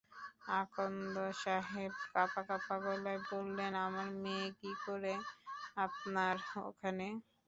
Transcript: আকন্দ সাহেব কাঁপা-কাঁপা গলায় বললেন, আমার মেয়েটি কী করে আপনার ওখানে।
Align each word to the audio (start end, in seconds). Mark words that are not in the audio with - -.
আকন্দ 0.53 1.15
সাহেব 1.41 1.91
কাঁপা-কাঁপা 2.13 2.75
গলায় 2.85 3.21
বললেন, 3.31 3.71
আমার 3.85 4.07
মেয়েটি 4.23 4.55
কী 4.61 4.81
করে 4.85 5.13
আপনার 5.77 6.35
ওখানে। 6.69 7.07